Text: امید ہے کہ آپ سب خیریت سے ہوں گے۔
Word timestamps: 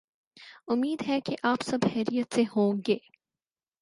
امید 0.67 1.03
ہے 1.07 1.19
کہ 1.21 1.35
آپ 1.43 1.63
سب 1.63 1.77
خیریت 1.93 2.35
سے 2.35 2.43
ہوں 2.55 2.81
گے۔ 2.87 2.97